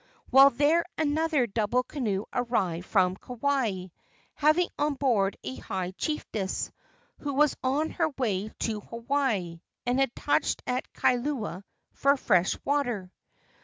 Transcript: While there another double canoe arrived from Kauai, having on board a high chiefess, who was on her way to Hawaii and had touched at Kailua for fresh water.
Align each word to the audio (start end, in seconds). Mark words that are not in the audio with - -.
While 0.31 0.49
there 0.49 0.83
another 0.97 1.45
double 1.45 1.83
canoe 1.83 2.25
arrived 2.33 2.87
from 2.87 3.15
Kauai, 3.17 3.89
having 4.33 4.69
on 4.79 4.95
board 4.95 5.37
a 5.43 5.57
high 5.57 5.91
chiefess, 5.91 6.71
who 7.19 7.35
was 7.35 7.55
on 7.63 7.91
her 7.91 8.09
way 8.17 8.49
to 8.61 8.79
Hawaii 8.79 9.61
and 9.85 9.99
had 9.99 10.15
touched 10.15 10.63
at 10.65 10.91
Kailua 10.93 11.63
for 11.91 12.17
fresh 12.17 12.57
water. 12.65 13.11